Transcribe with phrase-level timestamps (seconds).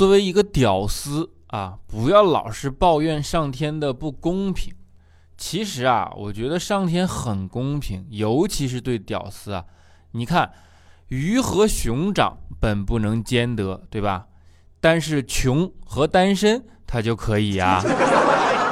[0.00, 4.72] 作为一个屌丝啊，不要老是抱怨上天的不公平。
[5.36, 9.66] 其实啊，我觉得上天很公平，尤其是对屌丝啊。
[10.12, 10.52] 你看，
[11.08, 14.28] 鱼和熊掌本不能兼得，对吧？
[14.80, 17.82] 但是穷和单身他就可以啊。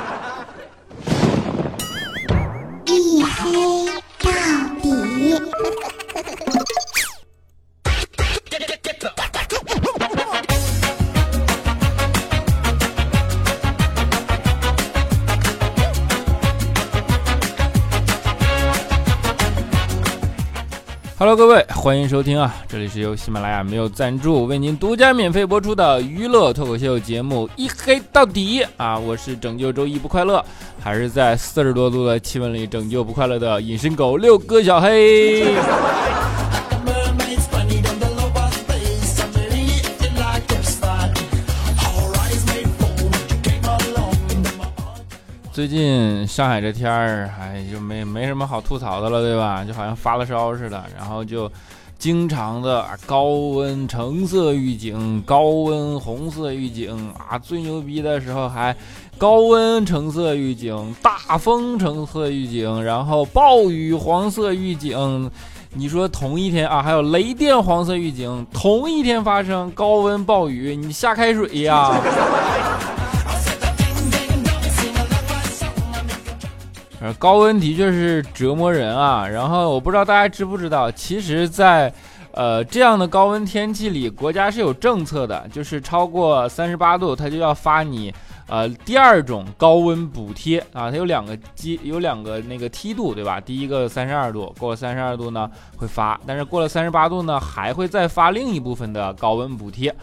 [21.89, 22.55] 欢迎收听啊！
[22.69, 28.99] 这里是由喜马拉雅没有赞助为您独家免费播出的娱乐脱口秀节目《一黑到底》啊！
[28.99, 30.45] 我是拯救周一不快乐，
[30.79, 35.57] 还是在四十多度的气温里拯救不快乐的隐身狗六哥小黑。
[45.51, 49.65] 最近上海这天儿，哎，就没没什么好吐槽的了，对吧？
[49.65, 51.51] 就好像发了烧似的，然后就
[51.99, 58.75] 经常的高温橙色预警，高温红色预警啊，最牛逼的时候还
[59.19, 65.29] 高温橙色预警，大风橙色预警，然后暴雨黄色预警。
[65.75, 72.01] 你说同一天啊，还有雷电黄色预警，同一天发生高温暴雨，你下开水呀？
[77.01, 79.29] 呃，高温的确是折磨人啊。
[79.29, 81.93] 然后我不知道大家知不知道，其实，在
[82.33, 88.13] 呃这样的高温天气里，国家是有政策的，就是超过三十八度，它就要发你
[88.49, 90.91] 呃第二种高温补贴啊。
[90.91, 93.41] 它有两个阶，有两个那个梯度，对吧？
[93.41, 99.95] 第一个三十二度，过了三十二度呢会发，但是过了三十八度呢，还会再发另一部分的高温补贴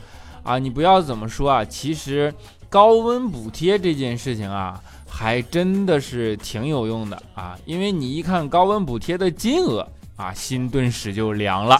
[0.44, 0.58] 啊。
[0.58, 2.34] 你不要怎么说啊，其实
[2.70, 4.80] 高温补贴这件事情啊。
[5.18, 9.88] 还真的是挺有用的啊，因为你一看高温补贴的金额
[10.18, 11.76] 啊，心顿时就凉了。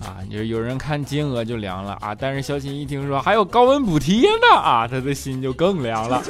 [0.00, 6.22] 啊，就有人看金额就凉了啊，但是小琴一听说还有高温补贴呢啊，他的心就更凉了。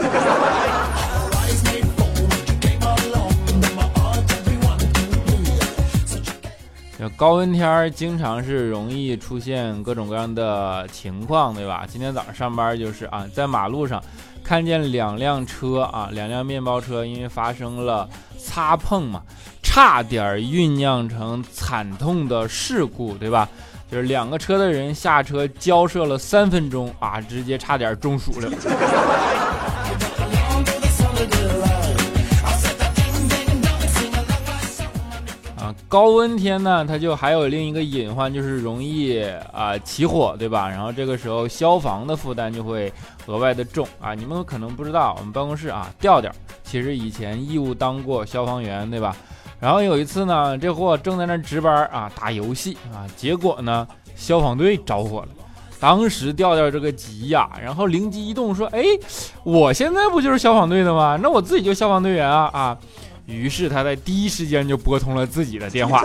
[7.17, 11.87] 高温天儿经常是容易出现各种各样的情况，对吧？
[11.89, 14.03] 今天早上上班就是啊，在马路上
[14.43, 19.23] 看见两辆车啊，两辆面包车因为发生了擦碰嘛，
[19.63, 23.49] 差点酝酿成惨痛的事故，对吧？
[23.89, 28.51] 就是两个车的人下车交涉了三分钟啊，直接差点中暑了。
[35.89, 40.69] 高温天呢，它就还有另一个隐患，就是容易啊起火，对吧？
[40.69, 42.93] 然后这个时候消防的负担就会
[43.27, 44.15] 额外的重啊。
[44.15, 46.33] 你们可能不知道，我们办公室啊调调
[46.65, 49.17] 其实以前义务当过消防员，对吧？
[49.61, 53.87] 然后有一次呢，这货正在那值班啊打游戏啊，结果呢
[54.17, 55.29] 消防队着火了。
[55.81, 58.83] 当时调调这个急呀，然后灵机一动说：“哎，
[59.43, 61.19] 我现在不就是消防队的吗？
[61.23, 62.79] 那我自己就消防队员啊啊！”
[63.27, 66.05] 于是他在第一时间就拨通了自己的电话，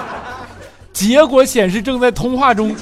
[0.92, 2.76] 结果显示正在通话中，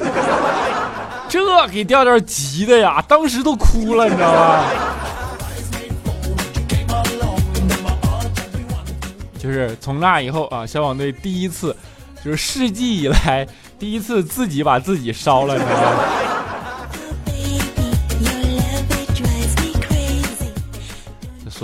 [1.29, 4.65] 这给调调急的呀，当时都哭了，你知道吧？
[9.39, 11.77] 就是从那以后啊，消防队第一次，
[12.25, 13.47] 就是世纪以来
[13.79, 15.99] 第一次自己把自己烧了，你知道吗？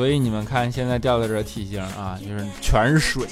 [0.01, 3.27] 所以你们看，现在掉的这体型啊，就是全是水。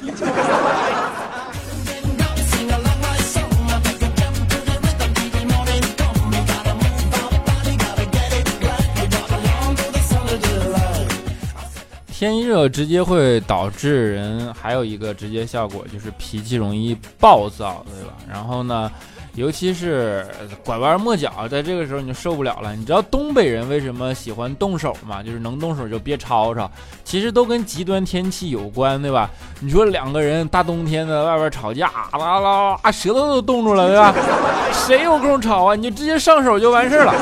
[12.10, 18.12] 天热直接会导致人还有一个直接效果，就是脾气容易暴躁，对吧？
[18.30, 18.92] 然后呢？
[19.38, 20.26] 尤其是
[20.64, 22.74] 拐弯抹角，在这个时候你就受不了了。
[22.74, 25.22] 你知道东北人为什么喜欢动手吗？
[25.22, 26.68] 就是能动手就别吵吵。
[27.04, 29.30] 其实都跟极端天气有关，对吧？
[29.60, 34.12] 你说两个人大冬天的外边吵架，啦啦啦，舌头都冻住了，对吧？
[34.74, 35.76] 谁有空吵啊？
[35.76, 37.14] 你就直接上手就完事了。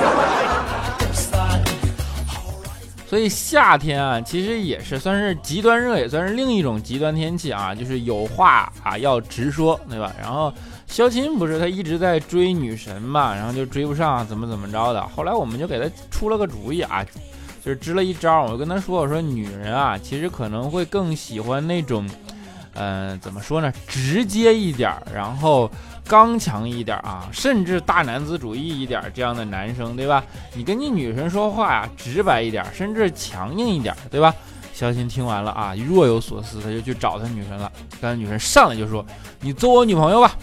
[3.07, 7.75] 所以夏天啊，其实也是算是极端热，也算是另一种极端天气啊。
[7.75, 10.13] 就是有话啊要直说，对吧？
[10.19, 10.51] 然后。
[10.87, 15.07] 肖钦不是他一直在追女神嘛，然后就追不上，怎么怎么着的。
[15.09, 17.05] 后来我们就给他出了个主意啊，
[17.63, 18.45] 就是支了一招。
[18.45, 22.09] 我就跟他说：“我说女人啊，其实可能会更喜欢那种，
[22.75, 23.71] 嗯，怎么说呢？
[23.87, 25.71] 直接一点，然后
[26.07, 30.25] 刚强一点啊，甚至大男子主义一点这样的男生，对吧？
[30.55, 34.33] 你跟你女神说话呀，直白一点，甚至强硬一点，对吧？
[34.73, 37.71] 肖钦听完了啊，若有所思，他就去找他女神了。
[38.01, 39.05] 跟女神上来就说
[39.41, 40.35] ：“你做我女朋友吧。”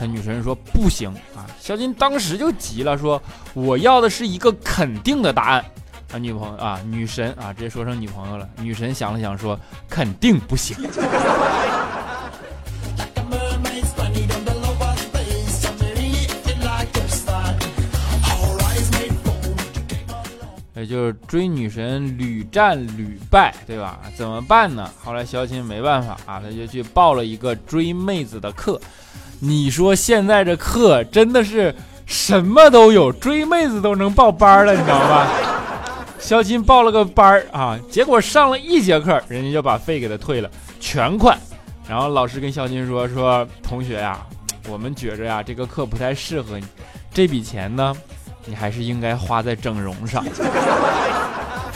[0.00, 5.62] 他女神说：“不行啊！”肖金当时就急了，说：“我要的是一个肯定的答案。”
[6.10, 8.48] 啊，女朋友啊，女神啊，直接说成女朋友了。
[8.58, 9.60] 女神想了想说
[9.90, 10.74] ：“肯定不行。
[20.76, 24.00] ”也就是追女神屡战屡败，对吧？
[24.16, 24.90] 怎么办呢？
[25.04, 28.80] 后来肖钦没办法啊，他就去报了一个追妹子的课。
[29.40, 31.74] 你说现在这课真的是
[32.06, 35.26] 什么都有，追妹子都能报班了，你知道吧？
[36.20, 41.38] 肖金报了个班儿啊，结果上了一节课，人家就把费给他退了全款。
[41.88, 44.18] 然后老师跟肖金说：“说同学呀，
[44.68, 46.64] 我们觉着呀，这个课不太适合你，
[47.12, 47.96] 这笔钱呢。”
[48.46, 50.24] 你还是应该花在整容上。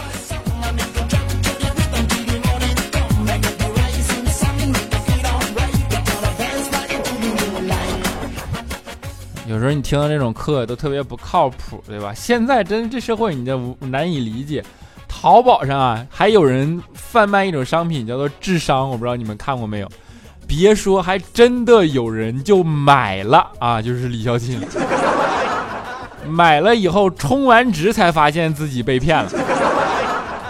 [9.47, 12.15] 有时候你听到这种课都特别不靠谱，对吧？
[12.15, 14.65] 现在真这社会你就难以理解。
[15.07, 19.89] 淘宝上啊，还有人贩卖一种商品叫做智商，我不知道你们看过没有？
[20.47, 24.61] 别说，还真的有人就买了啊，就是李孝庆。
[26.27, 29.31] 买了以后充完值才发现自己被骗了，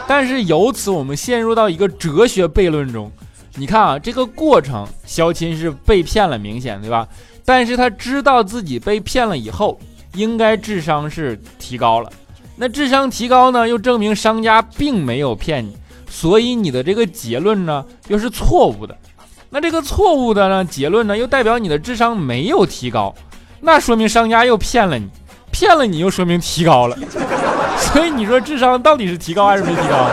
[0.07, 3.11] 但是由此我们陷入到一个哲学悖论中。
[3.57, 7.07] 你看啊，这个过程，肖钦是被骗了，明显对吧？
[7.45, 9.79] 但是他知道自己被骗了以后，
[10.15, 12.11] 应该智商是提高了。
[12.57, 15.77] 那智商提高呢，又证明商家并没有骗你，
[16.09, 18.97] 所以你的这个结论呢又是错误的。
[19.51, 23.15] 那这个错误的呢结论呢，又代表你的智商没有提高，
[23.61, 25.09] 那说明商家又骗了你。
[25.51, 26.99] 骗了你又说明提高了，
[27.79, 30.11] 所以你说智商到底是提高还是没提高？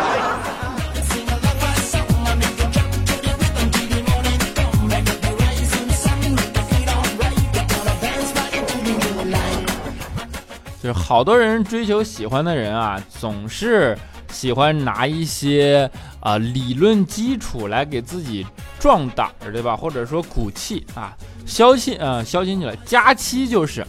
[10.93, 13.97] 好多人追求喜欢的人啊，总是
[14.31, 15.89] 喜欢拿一些
[16.19, 18.45] 啊理论基础来给自己
[18.79, 19.75] 壮胆儿，对吧？
[19.75, 21.15] 或者说鼓气啊，
[21.45, 22.75] 消气啊，消气起来。
[22.85, 23.85] 佳期就是。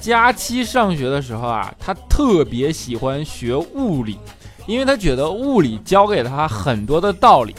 [0.00, 4.16] 佳期上学的时候啊，他特别喜欢学物理，
[4.64, 7.52] 因为他觉得物理教给他很多的道理。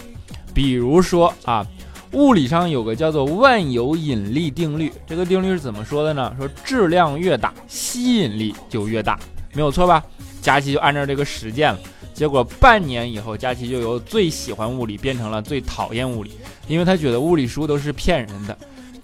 [0.53, 1.67] 比如说啊，
[2.13, 6.33] 物理上有个叫做万有引力定律，这个定律是怎么说的呢？
[6.37, 9.19] 说质量越大，吸引力就越大，
[9.53, 10.03] 没有错吧？
[10.41, 11.79] 佳琪就按照这个实践了，
[12.13, 16.31] 结果半年以后，佳琪就由最喜欢物理变成了最讨厌物理，
[16.67, 18.57] 因为他觉得物理书都是骗人的。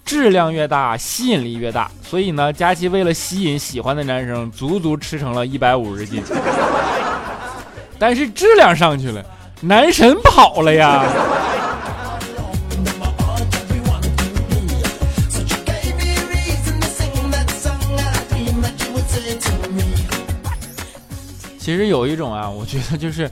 [0.04, 6.22] 质量越大，吸引力越大，所以呢，佳琪为了吸引喜欢的男生，足足吃成了一百五十斤。
[7.98, 9.24] 但是质量上去了，
[9.60, 11.04] 男神跑了呀。
[21.66, 23.28] 其实有一种啊，我觉得就是，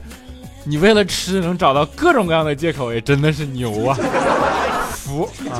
[0.65, 3.97] 你为了吃能找到各种各样的借口，也真的是牛啊，
[4.91, 5.55] 服啊。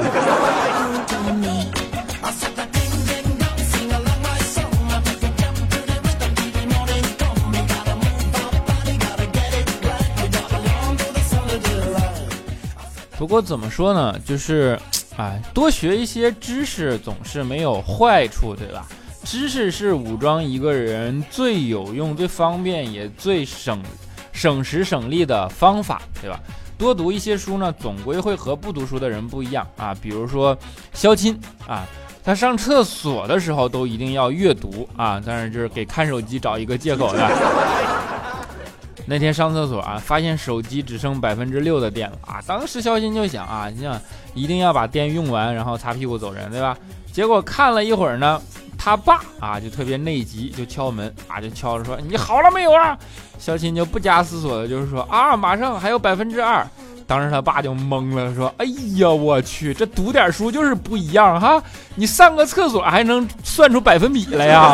[13.18, 14.78] 不过怎么说呢，就是，
[15.16, 18.86] 哎，多学一些知识总是没有坏处，对吧？
[19.26, 23.82] 知识是武装一个人最有用、最方便也最省
[24.32, 26.40] 省时省力的方法，对吧？
[26.78, 29.96] 多读一些书呢，总归会和不读书的人不一样啊。
[30.00, 30.56] 比如说
[30.94, 31.86] 肖钦啊，
[32.24, 37.28] 他上厕所的时候都一定要阅读啊，当然就是给看手机找一个借口的。
[39.08, 44.00] 那天上厕所啊，发现手机只剩百分之六的电了啊，当时肖钦就想啊，你想
[44.36, 46.78] 一定要把电用完，然后擦屁股走人，对吧？
[47.12, 48.40] 结果看了一会儿呢。
[48.78, 52.98] 他爸啊，就特别内急，就敲门啊，就敲着说：“你好了没有啊？”
[53.40, 56.66] 肖钦就不加思索的，就是说：“啊，马上还有百分之二。”
[57.08, 58.66] 当时他爸就懵了，说：“哎
[58.96, 61.62] 呀，我去，这读点书就是不一样哈！
[61.94, 64.74] 你上个厕所还能算出百分比来呀？”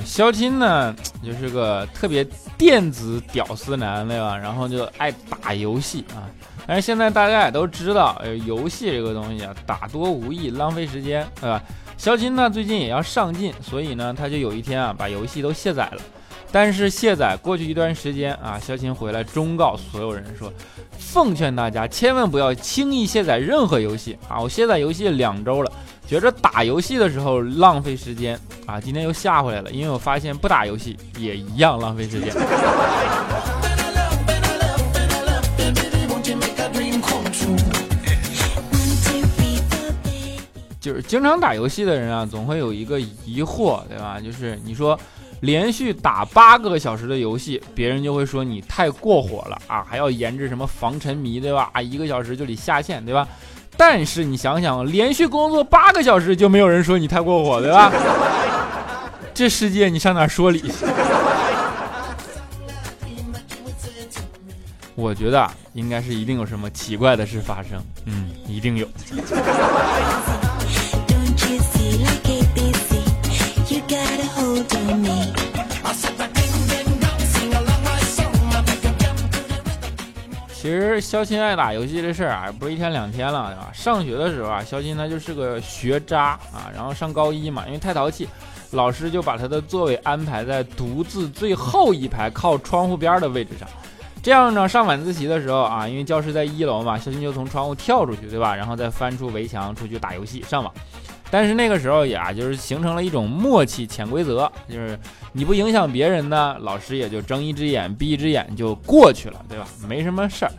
[0.04, 0.94] 肖钦呢，
[1.26, 2.24] 就是个特别。
[2.58, 4.34] 电子屌丝男对吧？
[4.34, 6.24] 然后就爱打游戏啊。
[6.66, 11.62] 但是现在大家也都知道，游戏这个东西啊，打多无益，浪费时间，对吧？
[11.98, 16.00] 肖钦呢最近也要上进，所以呢他就有一天啊把游戏都卸载了。
[16.50, 20.50] 但是卸载过去一段时间啊，肖琴回来忠告所有人说，
[20.98, 24.40] 奉劝大家千万不要轻易卸载任何游戏啊！
[24.40, 25.70] 我卸载游戏两周了，
[26.06, 32.32] 觉着打游戏的时候浪费时间啊，今天又下回来了，因为我发现不打游戏也一样浪费时间。
[40.80, 44.20] 就是经常打游戏的人啊，总会有一个疑惑，对吧？
[44.20, 44.96] 就是你说
[45.40, 51.68] 连续打八个小时的游戏，别人就会说你太过火了啊，还要研制什么防沉迷，对吧？
[51.72, 53.26] 啊，一个小时就得下线，对吧？
[53.76, 57.92] 但是你想想，连续工作八个小时就没有人说你太过火，对吧？
[59.34, 60.72] 这世界你上哪说理？
[64.94, 68.88] 我觉得应该是一定有什么奇怪的事发生，嗯，一定有。
[80.66, 83.70] 其实肖钦爱打游戏这事儿啊，不是一天两天了，对吧？
[83.72, 88.26] 上学的时候啊，肖钦他就是个学渣啊，然后上高一嘛，因为太淘气，
[88.72, 93.68] 老师就把他的座位安排在独自最后一排靠窗户边的位置上。
[94.20, 98.52] 这样呢，上晚自习的时候啊，因为教室在一楼嘛，肖钦就从窗户跳出去，对吧？
[98.56, 100.74] 然后再翻出围墙出去打游戏上网。
[101.30, 104.98] 但是那个时候也啊，就是形成了一种默契潜规则，就是
[105.32, 109.66] 你不影响别人呢，老师也就睁一只眼闭一只眼就过去了，对吧？
[109.88, 110.52] 没什么事儿。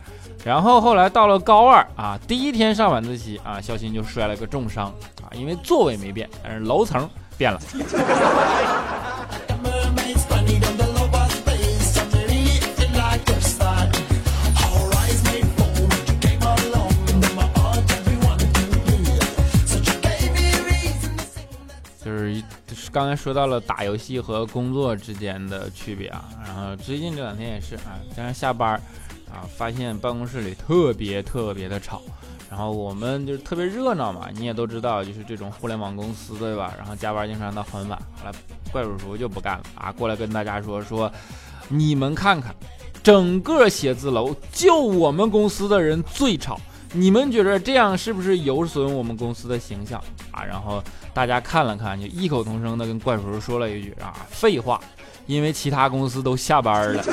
[0.44, 4.86] 然后后来到了高二啊，第一天上晚自习啊，肖鑫就摔了个重伤
[5.22, 7.60] 啊，因为座位没变，但是楼层变了。
[22.90, 28.80] 刚才说到了打游戏和工作之间的区别啊，然后最近这两天也是啊，加上下班
[29.30, 32.00] 啊，发现办公室里特别特别的吵，
[32.50, 36.74] 然后我们就是特别热闹嘛，你也都知道，就是这种互联网公司对吧？
[36.78, 38.32] 然后加班经常到很晚，后来
[38.72, 41.12] 怪叔叔就不干了啊，过来跟大家说说，
[41.68, 42.54] 你们看看，
[43.02, 46.58] 整个写字楼就我们公司的人最吵。
[46.94, 50.42] 你们觉得这样是不是有损我们公司的形象啊？
[50.42, 54.80] 然后大家看了看，就异口同声的跟怪叔叔说了一句啊：“废话，
[55.26, 57.04] 因为其他公司都下班了。”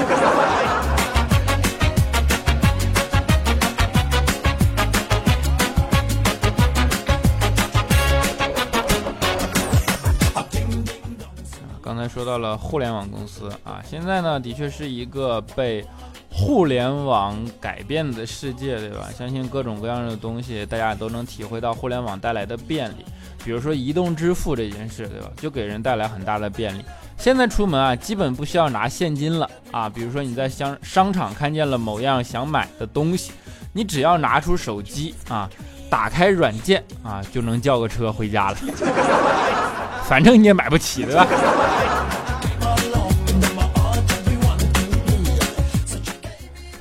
[11.81, 15.85] 刚才说到了互联网公司啊，现在呢，的确是一个被。
[16.37, 19.07] 互联网改变的世界，对吧？
[19.17, 23.05] 相信各种各样的东西，大家都能体会到互联网带来的便利。
[23.43, 25.31] 比如说移动支付这件事，对吧？
[25.37, 26.83] 就给人带来很大的便利。
[27.17, 29.87] 现在出门啊，基本不需要拿现金了啊。
[29.87, 33.31] 比如说你在商商场看见了某样想买的东西，
[33.71, 35.49] 你只要拿出手机啊，
[35.89, 38.57] 打开软件啊，就能叫个车回家了。
[40.03, 41.25] 反正你也买不起，对吧？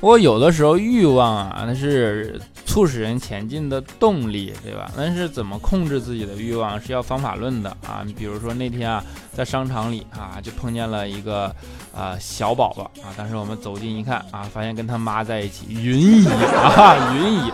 [0.05, 4.91] 不过有的时候欲望啊，那是促使人前进的动力，对吧？
[4.95, 8.03] 但是怎么控制自己的欲望是要方法论的啊。
[8.05, 11.45] 你比如说那天啊，在商场里啊，就碰见了一个
[11.91, 17.51] 啊小宝宝啊，当时我们走近一看啊，发现跟他妈在一起，云姨啊，云姨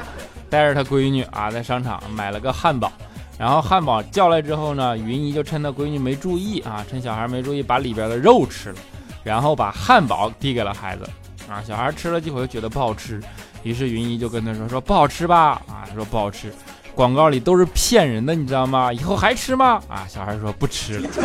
[0.50, 2.92] 带着他闺女啊，在商场买了个汉堡，
[3.40, 8.76] 然后汉堡叫来之后呢，云姨就趁她闺女没注意啊，趁小孩没注意，把里边的肉吃了，
[9.24, 11.08] 然后把汉堡递给了孩子。
[11.52, 13.22] 啊，小孩吃了几口就觉得不好吃，
[13.64, 16.50] 于是云姨就跟他说：“说不好吃吧？”啊，他说不好吃，
[16.96, 18.94] 广告里都是骗人的，你知道吗？
[18.94, 19.82] 以后还吃吗？
[19.90, 21.10] 啊，小孩说不吃了。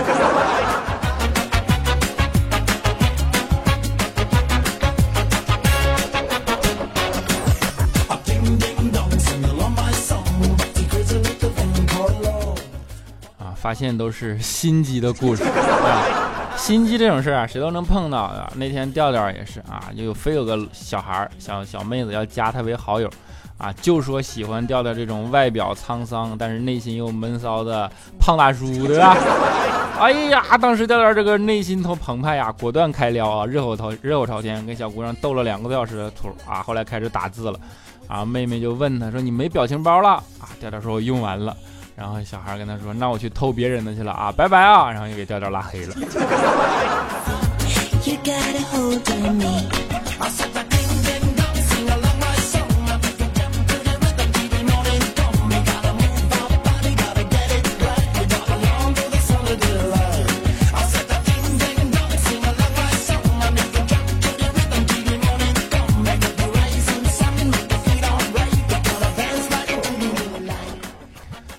[13.38, 15.44] 啊，发现都是心机的故事。
[15.44, 16.25] 啊
[16.66, 18.52] 心机这种事儿啊，谁都能碰到的。
[18.56, 23.08] 那天调调也是啊，就非有个小孩儿、小小妹子要加他为好友，
[23.56, 29.16] 啊，就说喜欢调调这种外表沧桑，但是内心又闷骚的胖大叔，对吧？
[30.00, 37.60] 哎呀，当时调调这个内心头澎湃呀，果断开撩啊，热火朝热火朝天，跟小姑娘斗了两个多小时的图啊，后来开始打字了，
[38.08, 41.56] 啊，妹妹就问他说：“你没表情包了？”啊，调调说：“我用完了。”
[41.96, 45.94] 然后小孩跟他说：“那我去偷别人的去了啊，拜拜啊！”然后又给调调拉黑了。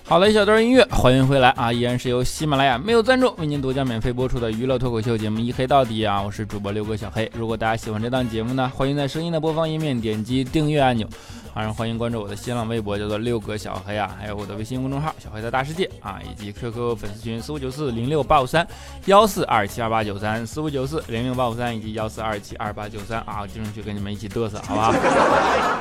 [0.08, 1.70] 好了，一小段音乐，欢迎回来啊！
[1.70, 6.22] 依然是由喜马拉雅没有赞助为您独家免费播出的娱乐脱口秀节目《一黑到底》啊！
[6.22, 7.30] 我是主播六哥小黑。
[7.34, 11.06] 如果大家喜欢这档节目呢，欢迎在声音的播放页面点击订阅按钮。
[11.54, 18.66] 当然，欢迎关注我的新浪微博，叫做六哥小黑啊，还有我的微信公众号小黑的大世界啊，以及 QQ 粉丝群四五九四零六八五三
[19.04, 24.90] 幺四二七二八九三四五九四零六八五三以及幺四二七二八九三啊，经常去跟你们一起嘚瑟，好吧？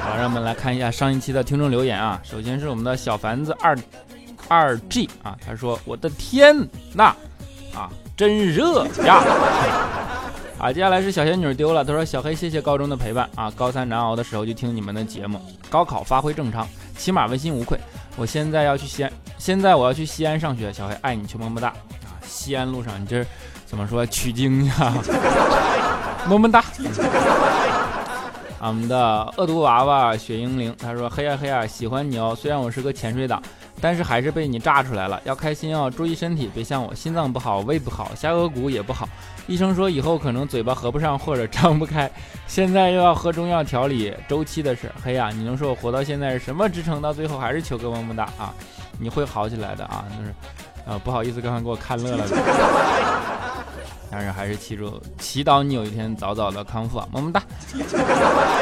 [0.02, 2.20] 好，让我们来看一下上一期的听众留言啊。
[2.26, 3.78] 首先是我们的小凡子二
[4.48, 6.56] 二 G 啊，他说：“我的天
[6.94, 7.16] 呐，
[7.76, 9.24] 啊，真热呀！”
[10.60, 11.86] 啊，接下来是小仙女丢了。
[11.86, 15.40] 她说：“小黑，谢谢高中的陪伴啊，高三难熬的时候就听你们的节目，
[15.70, 17.80] 高考发挥正常，起码问心无愧。
[18.16, 20.74] 我现在要去西安，现在我要去西安上学。
[20.74, 22.18] 小黑爱你，去么么哒啊！
[22.26, 23.24] 西安路上你这
[23.68, 24.94] 怎么说取经呀？
[26.28, 26.60] 么么哒。
[28.60, 32.36] 啊我们的恶毒娃娃雪英灵，他说：黑呀黑呀，喜欢你哦。
[32.36, 33.40] 虽然我是个潜水党，
[33.80, 35.22] 但是还是被你炸出来了。
[35.24, 39.08] 要开心哦，注意身体，别像我，心脏不好，胃不好，下颚骨也不好。
[39.48, 42.10] 医生说以后可能嘴巴合不上或者张不开，
[42.48, 44.92] 现在又要喝中药调理周期的事。
[45.04, 47.02] 嘿呀，你能说我活到现在是什么支撑？
[47.02, 48.54] 到最后还是求个么么哒啊！
[49.00, 50.04] 你会好起来的啊！
[50.18, 50.34] 就是，
[50.90, 52.26] 啊，不好意思，刚刚给我看乐了。
[54.10, 57.42] 但是还是祈祝祈祷你有一天早早的康复啊，么么哒！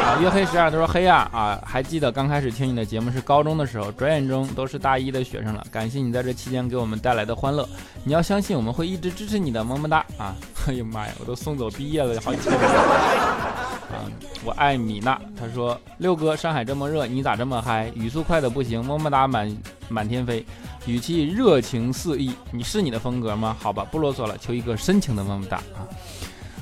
[0.03, 5.65] 啊，月黑十二他说黑呀啊，还记得刚开始听你的节目是高中的时候，转眼中都是大一的学生了。
[5.71, 7.67] 感谢你在这期间给我们带来的欢乐，
[8.03, 10.35] 你要相信我们会一直支持你的，么么哒啊！
[10.67, 12.55] 哎呀妈呀，我都送走毕业了好几个。
[13.85, 14.01] 啊，
[14.43, 17.91] 我爱米娜，他说六哥，上海这么热，你咋这么嗨？
[17.93, 19.55] 语速快的不行，么么哒满
[19.89, 20.43] 满天飞。
[20.85, 23.55] 语气热情四溢，你是你的风格吗？
[23.59, 25.81] 好吧，不啰嗦了，求一个深情的么么哒啊，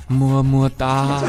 [0.07, 1.21] 么么哒。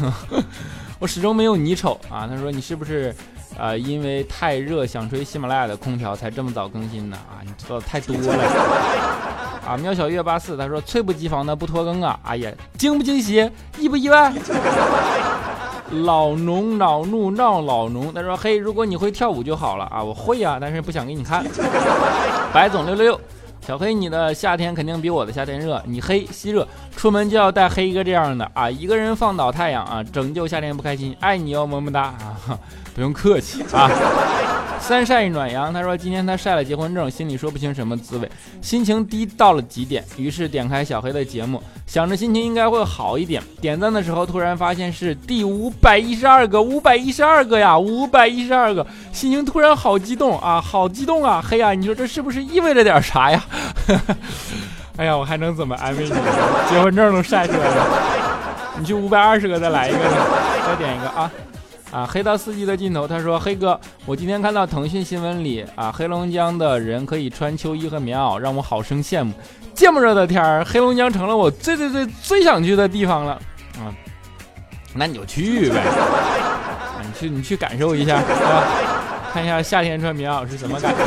[0.98, 2.26] 我始终没有你丑啊。
[2.26, 3.14] 他说你是不是
[3.58, 7.18] 呃因为太热想吹喜马拉雅的空调才这么早更新呢？
[7.28, 8.44] 啊，你知道太多了
[9.66, 9.76] 啊。
[9.76, 14.32] 喵小月八四他说猝不及防的不拖更啊，哎呀，惊不惊喜，意不意外？
[15.90, 20.02] 老农恼怒闹老农，他说：“嘿，如果你会跳舞就好了啊！
[20.02, 21.44] 我会呀，但是不想给你看。
[22.54, 23.20] ”白总六六六，
[23.66, 28.70] 小黑，你的夏天肯定比我的夏天热，你黑吸热，出门就要带黑哥这样的啊！
[28.70, 32.36] 一个人放倒太阳啊，拯救夏天不开心，爱你哦，么么哒啊！
[32.94, 33.90] 不用客气啊。
[34.90, 38.28] 三晒一暖阳，他说今天他晒了结婚证，心里说不清什么滋味，
[38.60, 43.40] 心情低到了极点，于是点开小黑的节目，想着心情应该会好一点。
[43.60, 51.40] 点赞的时候，突然发现是第五百一十二个，五百一十二个呀，五百一十二个，心情突然好激动啊，好激动啊！
[51.40, 53.44] 嘿呀，你说这是不是意味着点啥呀？
[54.98, 56.10] 哎呀，我还能怎么安慰你？
[56.68, 57.86] 结婚证都晒出来了，
[58.76, 59.98] 你去五百二十个再来一个，
[60.66, 61.30] 再点一个啊！
[61.90, 63.06] 啊，黑到四季的尽头。
[63.06, 69.32] 他说：“黑哥，我今天看到腾讯新闻里啊，黑龙江的人可以穿秋衣和棉袄，让我好生羡慕。
[69.74, 73.32] 这么热的天儿，黑龙江成了我最最最最想去的地方了。
[73.78, 73.90] 啊，
[74.94, 75.82] 那你就去呗，
[77.02, 78.64] 你去你去感受一下，啊，
[79.32, 81.04] 看一下夏天穿棉袄是什么感觉。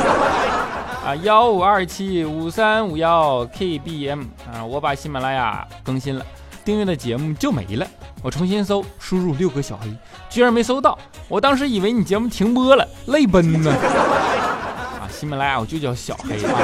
[1.06, 6.24] 啊，幺五二七五三五幺 KBM 啊，我把喜马拉雅更新了，
[6.64, 7.86] 订阅的节目就没了。”
[8.22, 9.94] 我重新搜，输入六个小黑，
[10.30, 10.98] 居然没搜到。
[11.28, 13.70] 我当时以为你节目停播了，泪奔呢。
[14.98, 16.58] 啊，喜马拉雅我就叫小黑啊。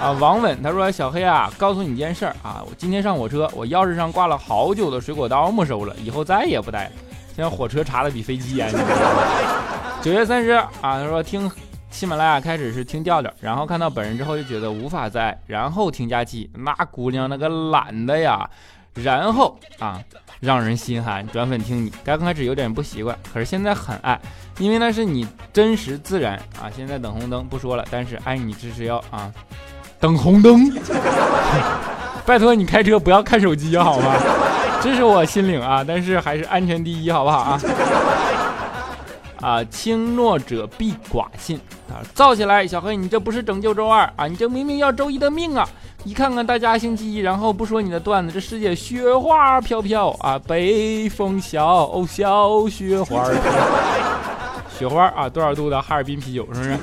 [0.00, 6.92] 啊，王稳他说小黑啊，告诉你件事儿啊，我今天上火车，我钥匙上挂了好久的水果刀没收了，以后再也不带了。
[7.34, 8.72] 现在火车查的比飞机严。
[10.00, 11.50] 九月三十啊，他说听
[11.90, 18.48] 喜马拉雅开始是听调调，然后看到本人之后就觉得无法再，然后听假期，那姑娘那个懒的呀。
[18.94, 20.00] 然后啊，
[20.40, 21.26] 让人心寒。
[21.28, 24.20] 转粉听你，刚开始有点不习惯，可是现在很爱，
[24.58, 26.70] 因为那是你真实自然啊。
[26.74, 29.32] 现在等红灯不说了，但是爱你支持要啊，
[29.98, 30.70] 等红灯。
[32.26, 34.14] 拜托你开车不要看手机好吗？
[34.82, 37.60] 这是我心领啊，但是还是安全第一，好不好啊？
[39.40, 42.04] 啊，轻诺者必寡信啊！
[42.14, 45.66] 造起来，小黑，你这不是拯救周二啊，你这明明要周一的命啊！
[46.04, 53.24] 一看看大家星期一，然后不说你的段子，这世界雪花飘飘啊，北风小小雪花
[54.78, 56.76] 雪花啊，多少度的哈尔滨啤酒是不是？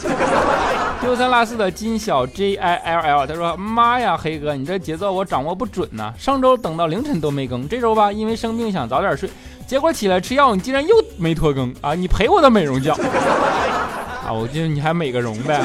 [1.01, 6.13] 丢三落四的金小 J I L L，他说：妈呀，黑哥，你这节奏我掌握不准呢。
[6.17, 9.27] 上周等到凌晨都没更，这周吧，因为生病想早点睡。
[9.65, 11.93] 结果起来吃药，你竟然又没拖更啊！
[11.93, 12.91] 你赔我的美容觉
[14.25, 14.31] 啊！
[14.31, 15.59] 我记得你还美个容呗。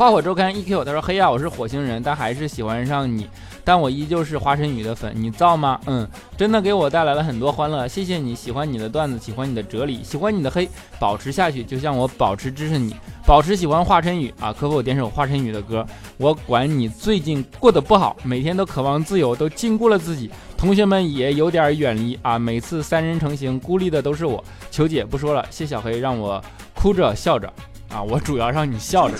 [0.00, 3.28] 花火周刊 EQ 他说：“黑呀，我是火星人，但还是喜欢上你。
[3.62, 5.78] 但我依旧是华晨宇的粉，你造吗？
[5.84, 6.08] 嗯，
[6.38, 10.66] 真的给我带来了很多欢乐，谢谢你喜欢你的段子，喜欢你的哲理，喜欢你的黑，
[10.98, 14.50] 保持下去，就像我保持支持你，保持喜欢华晨宇啊！
[14.58, 15.86] 可否点首华晨宇的歌？
[16.16, 20.30] 我管你最近过得不好，每天都渴望自由，都禁锢了自己。
[20.56, 22.38] 同学们也有点远离啊！
[22.38, 24.42] 每次三人成行，孤立的都是我。
[24.70, 26.42] 求姐不说了，谢小黑让我
[26.74, 27.52] 哭着笑着
[27.92, 28.02] 啊！
[28.02, 29.16] 我主要让你笑着。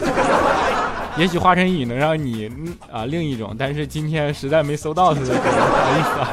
[1.17, 2.51] 也许华晨宇能让你
[2.91, 6.29] 啊另一种，但是今天实在没搜到他的歌，不好意思啊。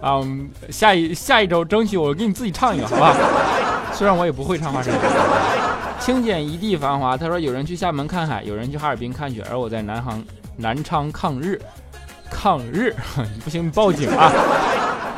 [0.00, 0.20] 啊，
[0.70, 3.16] 下一下一周争取我给你自己唱一个，好吧？
[3.92, 4.96] 虽然我也不会唱华晨宇。
[5.98, 10.22] 清简一地繁华，他说有人去厦门看海，有人去哈尔滨看雪，而我在南航
[10.56, 11.60] 南昌抗日。
[12.30, 12.92] 抗日，
[13.44, 14.30] 不行，你报警啊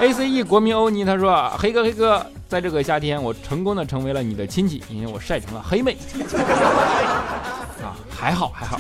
[0.01, 5.97] ！A C E 国民欧尼他说：“黑哥，黑哥，在这个夏天，我成功的成为了你的亲戚，因为我晒成了黑妹。
[7.83, 8.79] 啊，还好还好，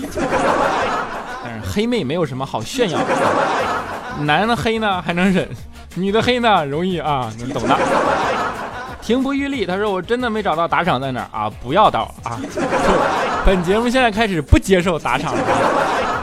[1.44, 3.06] 但是黑妹没有什么好炫耀的。
[4.24, 5.48] 男的黑呢还能忍，
[5.94, 7.76] 女的黑呢容易啊，能懂的。
[9.02, 12.40] 停不欲立，他说我真的没找到打赏在哪儿啊，不要到啊！
[13.44, 15.40] 本节目现在开始不接受打赏了。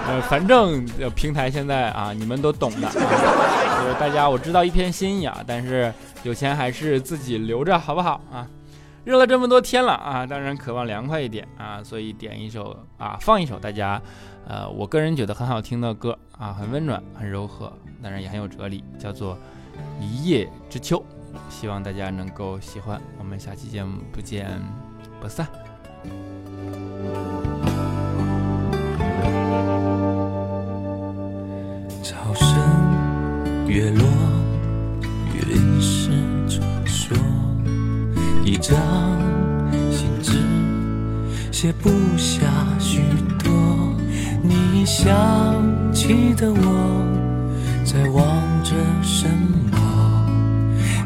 [0.10, 8.48] 呃，反正平台现在啊，你们都懂的，就是大家我知道一片心意啊，但是有钱还是自己留着，好不好啊？
[9.04, 14.02] 热了这么多天了啊，当然渴望凉快一点啊，所以点一首啊，放一首大家，
[14.48, 19.36] 呃，我个人觉得很好听的歌啊，很温暖，很柔和，当然也很有哲理，叫做
[20.02, 20.98] 《一叶知秋》，
[21.50, 23.02] 希望大家能够喜欢。
[23.20, 24.48] 我们下期节目不见
[25.20, 25.46] 不散。
[32.02, 34.06] 潮声月落，
[38.64, 38.80] 张
[39.92, 40.38] 信纸
[41.52, 42.46] 写不下
[42.80, 43.02] 许
[43.44, 43.52] 多。
[44.42, 45.06] 你想
[45.92, 47.06] 起的我，
[47.84, 48.26] 在望
[48.64, 48.72] 着
[49.02, 49.28] 什
[49.70, 49.78] 么？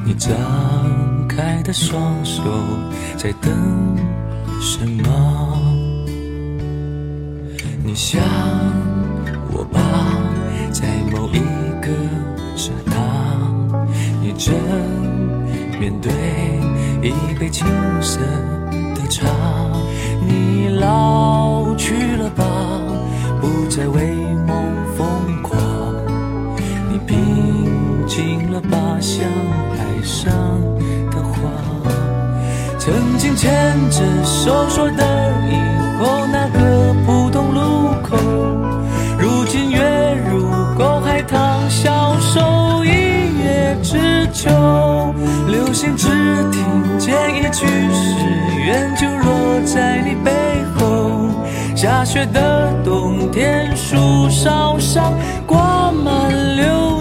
[0.05, 0.31] 你张
[1.27, 2.43] 开的双手，
[3.17, 3.51] 在等
[4.61, 5.59] 什么？
[7.83, 8.21] 你想
[9.51, 9.79] 我吧。
[10.71, 11.39] 在某一
[11.81, 11.89] 个
[12.55, 12.93] 刹那，
[14.21, 14.53] 你正
[15.79, 16.11] 面对
[17.39, 17.67] 杯青
[18.01, 18.19] 涩
[18.95, 19.27] 的茶。
[20.25, 22.43] 你老去了吧，
[23.39, 24.15] 不再为
[24.47, 24.63] 梦
[24.97, 25.59] 疯狂。
[26.91, 29.23] 你平静了吧，像
[29.77, 30.33] 海上
[31.11, 31.51] 的花。
[32.79, 35.55] 曾经牵着手说的以
[35.99, 38.17] 后那个普通路口，
[39.19, 40.47] 如今月如
[40.77, 44.49] 钩海棠消瘦，一叶知秋。
[45.47, 45.95] 流星
[47.29, 48.15] 一句誓
[48.65, 50.31] 愿，就落在你背
[50.75, 51.11] 后。
[51.75, 55.13] 下雪的冬天，树梢上
[55.45, 56.96] 挂满流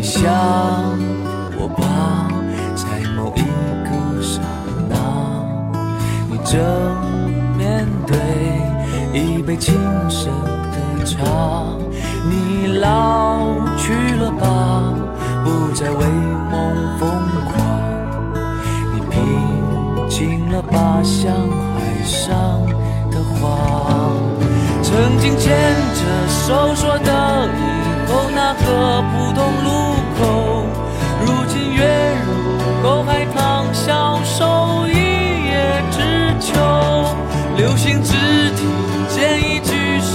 [0.00, 0.20] 你笑，
[1.58, 1.82] 我怕，
[2.76, 3.42] 在某一
[3.82, 4.40] 个刹
[4.88, 4.94] 那，
[6.30, 6.56] 你正
[7.56, 8.16] 面对
[9.12, 9.74] 一杯青
[10.08, 10.30] 涩
[10.70, 11.24] 的茶，
[12.30, 13.40] 你老
[13.76, 14.94] 去了吧，
[15.44, 16.06] 不再为
[16.48, 17.10] 梦疯
[17.50, 17.58] 狂，
[18.94, 21.34] 你平静了吧，像
[21.74, 22.38] 海上
[23.10, 23.50] 的花，
[24.80, 29.87] 曾经牵着手说的以后那个普通路。
[31.78, 36.52] 月如钩海棠消瘦一叶知秋
[37.56, 38.12] 流星只
[38.56, 38.68] 听
[39.08, 40.10] 见一句誓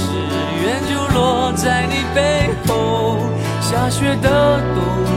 [0.62, 3.18] 愿就落在你背后
[3.62, 5.13] 下雪的冬